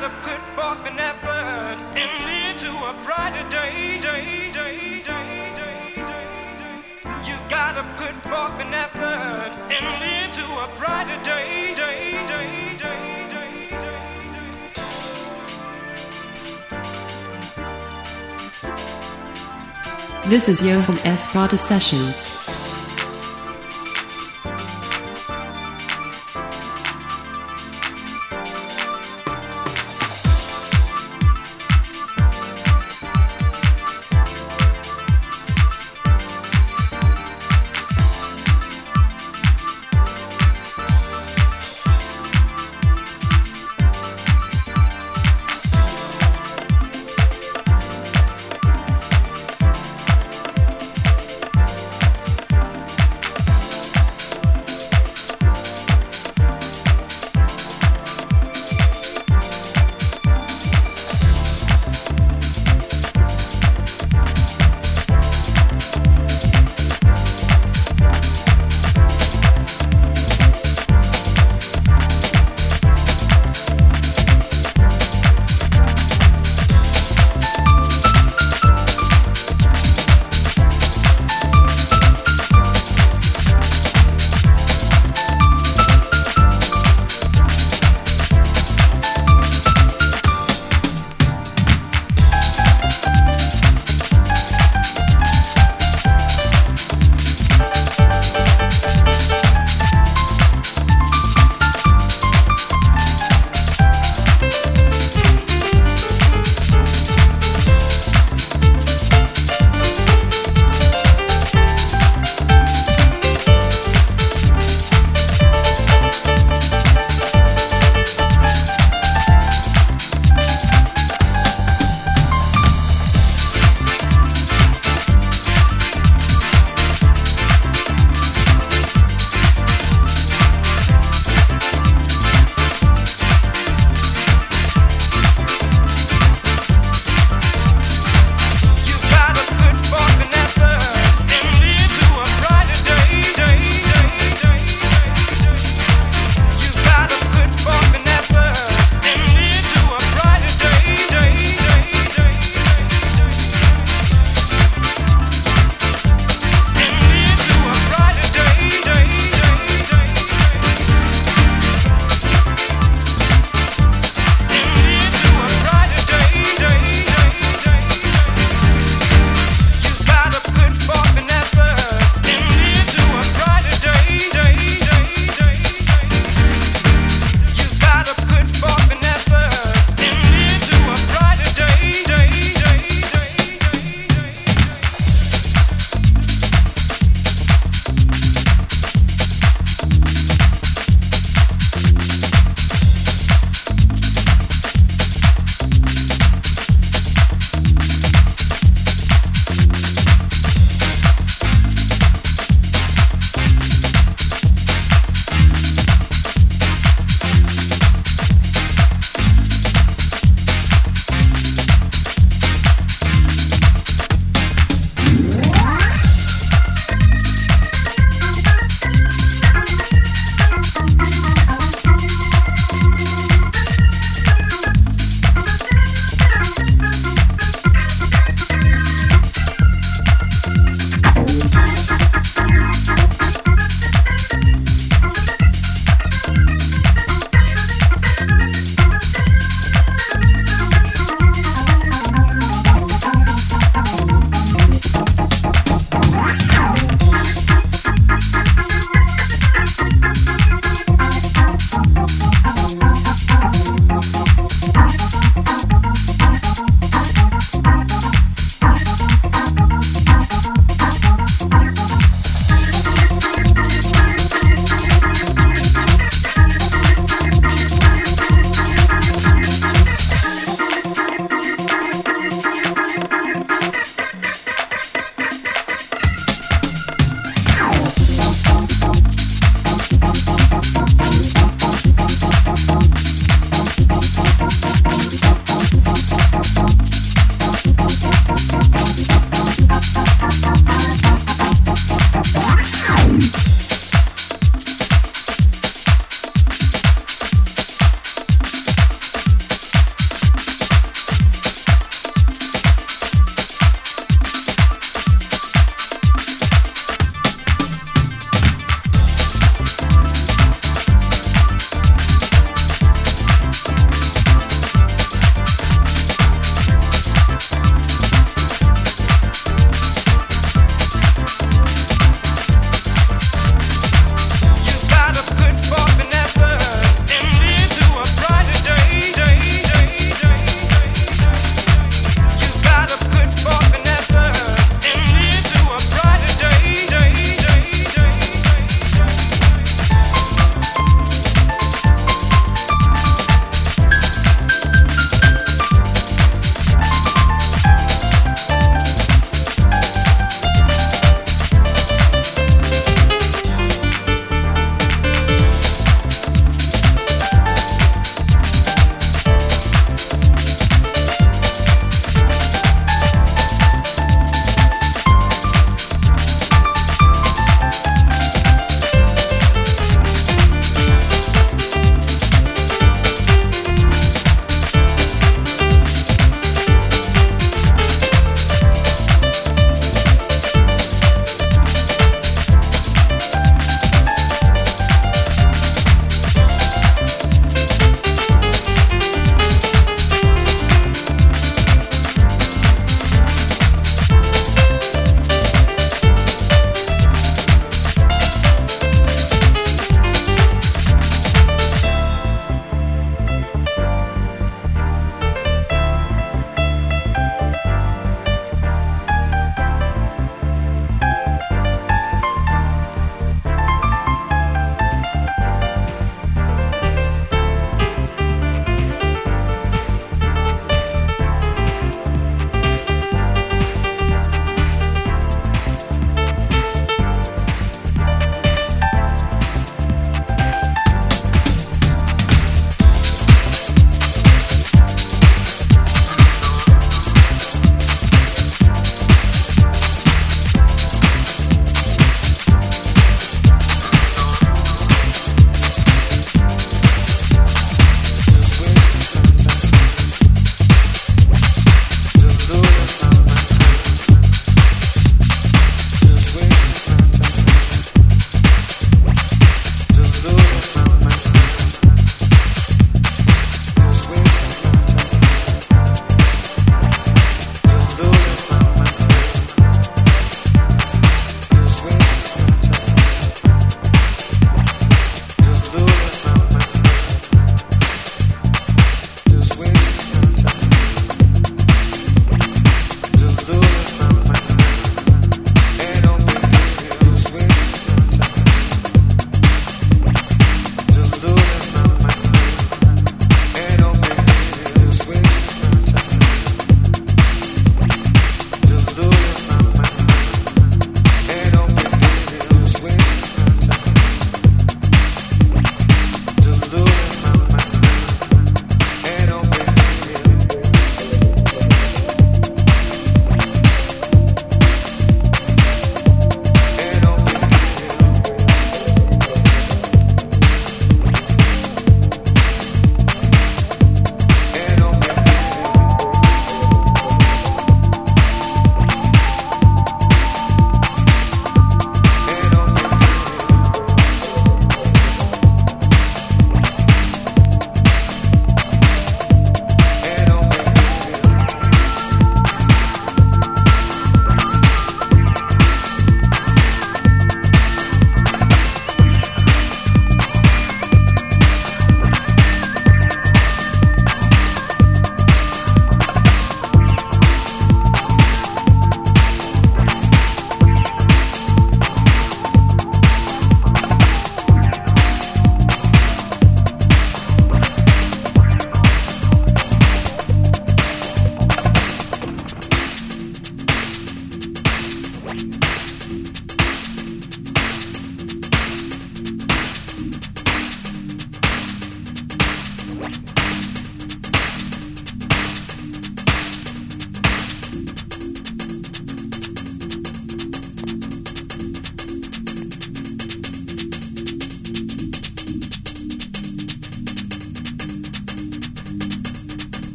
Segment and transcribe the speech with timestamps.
[0.00, 7.28] gotta put forth an effort and to a brighter day, day, day, day, day, day.
[7.28, 12.76] You gotta put forth an effort and to a brighter day, day, day.
[20.26, 22.39] This is Johan Esprata Sessions.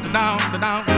[0.00, 0.91] down, down, down.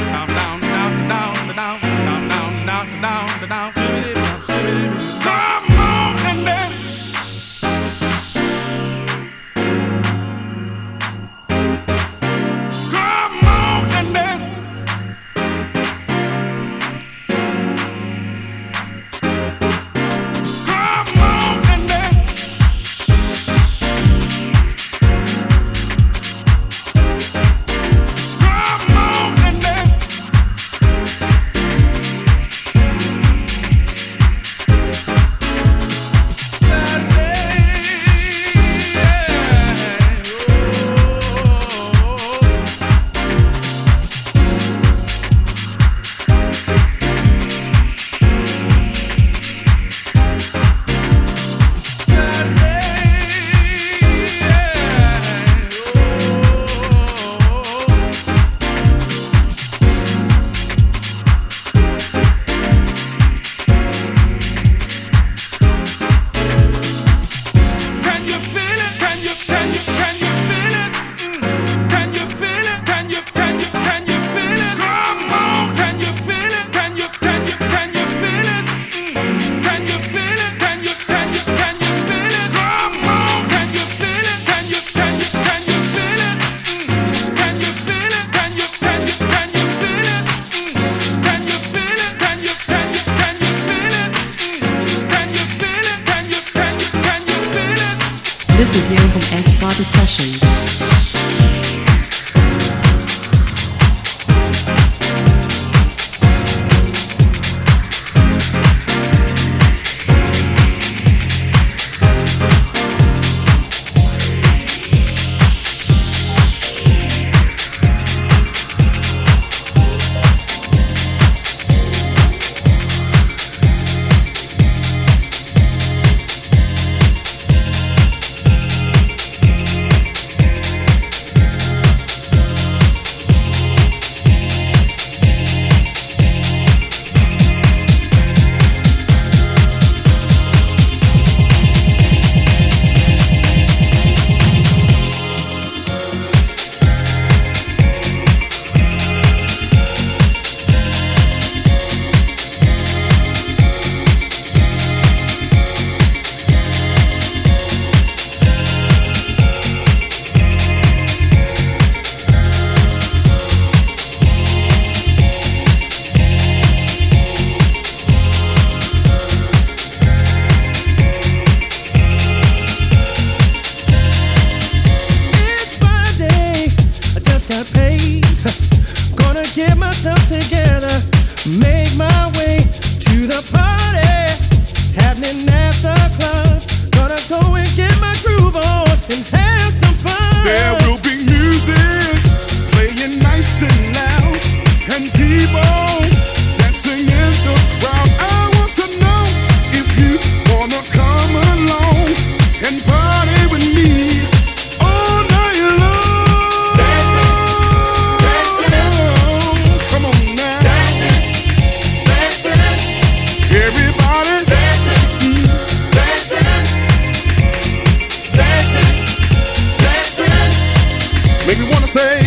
[221.55, 222.19] if you wanna say.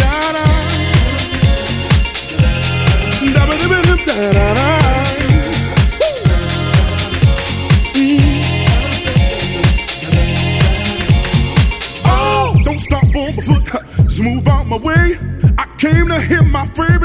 [0.00, 0.44] Da da
[3.34, 4.61] da da da da da.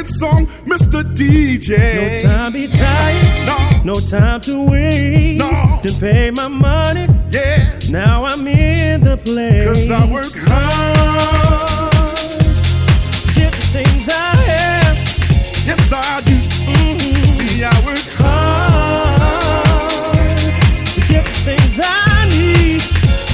[0.07, 1.03] song, Mr.
[1.03, 1.77] DJ.
[1.77, 3.45] No time be tired.
[3.45, 5.39] No, no time to waste.
[5.39, 5.49] No.
[5.83, 7.07] To pay my money.
[7.29, 7.69] Yeah.
[7.89, 9.67] Now I'm in the place.
[9.67, 12.15] Cause I work hard.
[13.25, 14.97] To get the things I have.
[15.67, 16.35] Yes, I do.
[16.35, 17.25] Mm-hmm.
[17.25, 19.17] See, I work hard.
[20.95, 22.81] To get the things I need.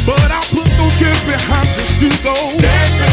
[0.05, 2.35] But I put those kids behind just to go.
[2.59, 3.12] Dancing.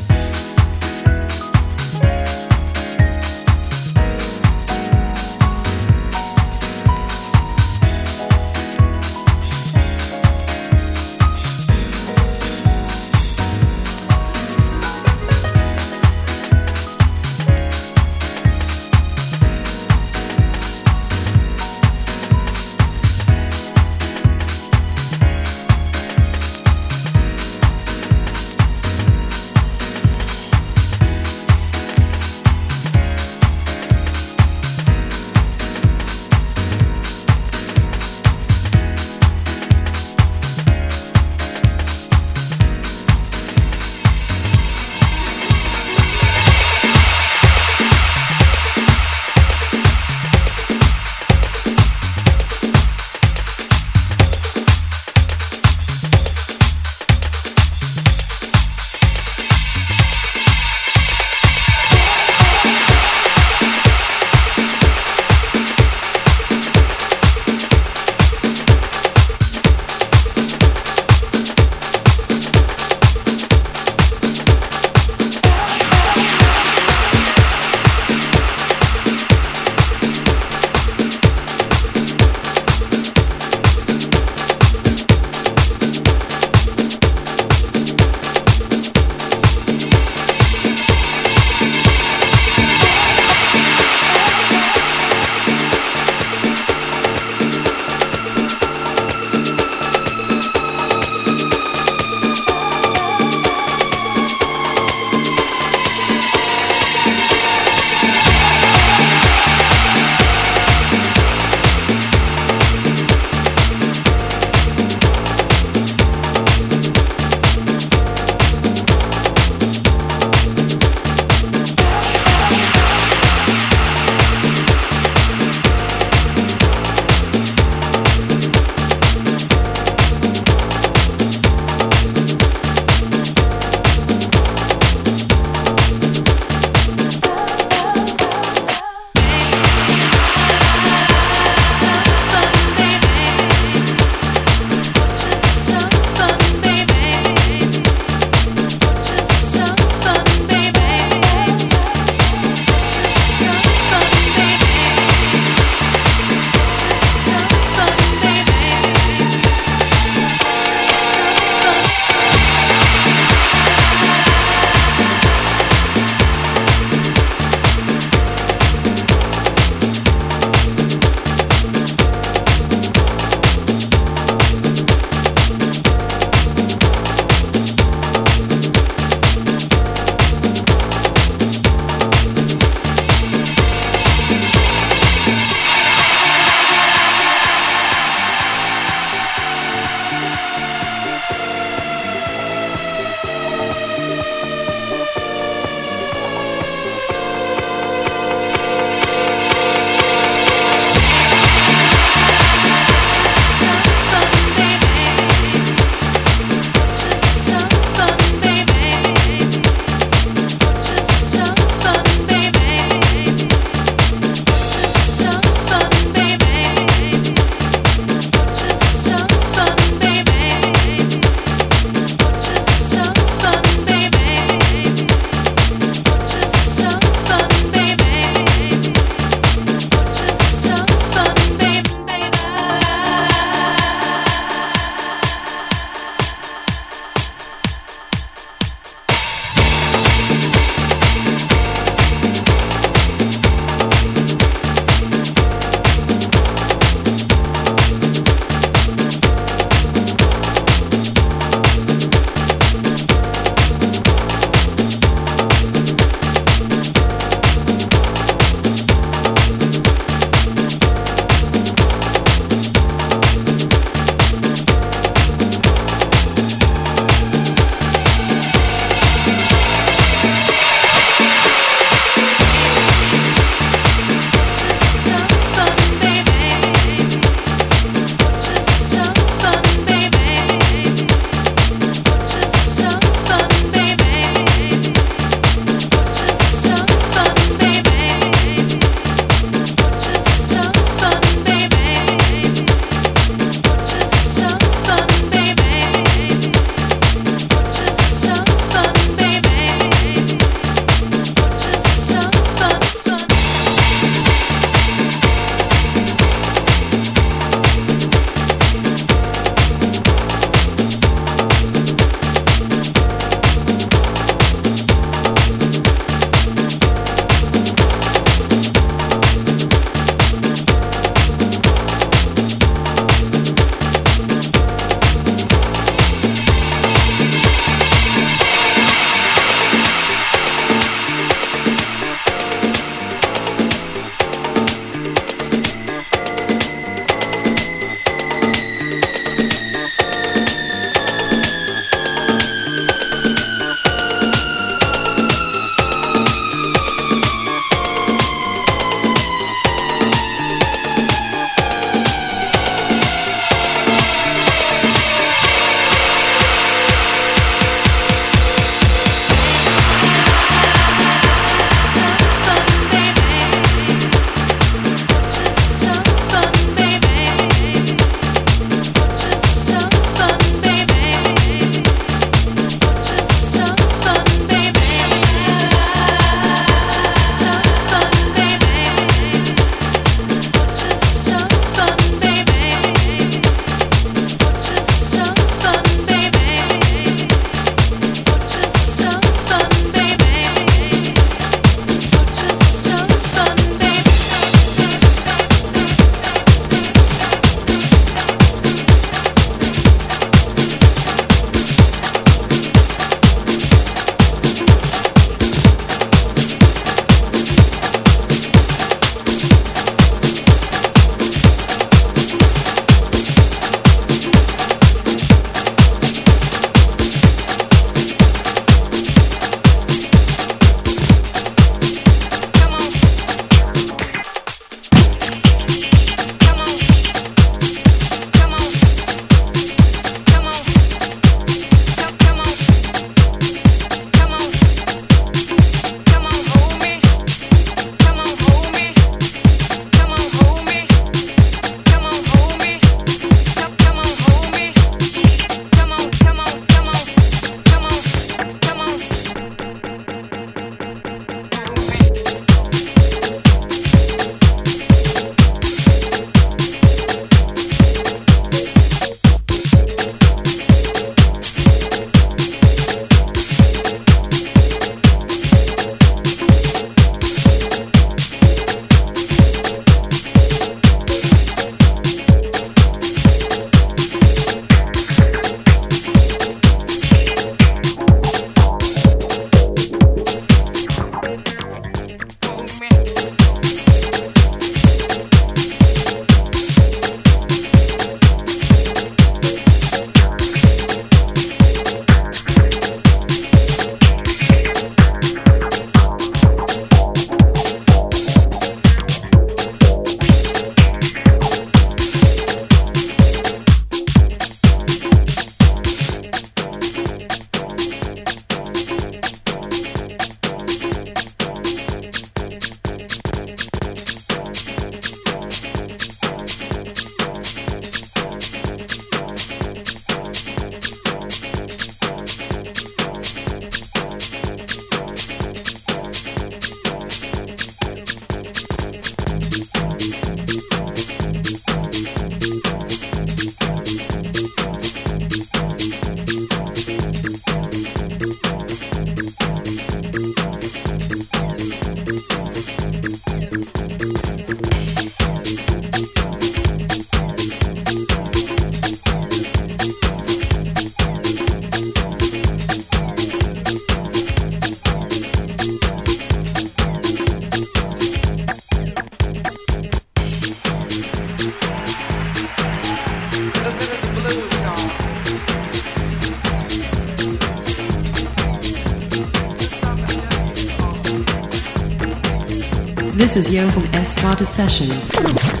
[573.33, 574.11] This is Johan S.
[574.11, 575.60] Sparta Sessions.